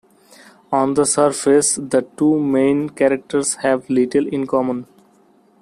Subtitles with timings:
[0.71, 4.87] On the surface, the two main characters have little in common.